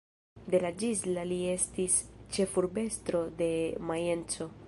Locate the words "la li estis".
1.17-1.99